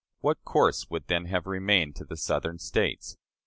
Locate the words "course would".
0.43-1.05